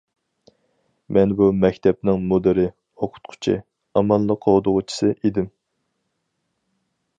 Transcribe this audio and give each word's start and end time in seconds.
مەن 1.17 1.35
بۇ 1.41 1.49
مەكتەپنىڭ 1.65 2.23
«مۇدىرى»، 2.31 2.65
«ئوقۇتقۇچى»، 3.03 3.55
«ئامانلىق 4.01 4.43
قوغدىغۇچىسى» 4.49 5.13
ئىدىم. 5.19 5.55